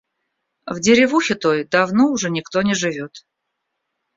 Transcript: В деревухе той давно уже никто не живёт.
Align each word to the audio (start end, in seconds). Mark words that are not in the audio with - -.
В 0.65 0.79
деревухе 0.79 1.35
той 1.35 1.63
давно 1.63 2.09
уже 2.09 2.31
никто 2.31 2.63
не 2.63 2.73
живёт. 2.73 3.13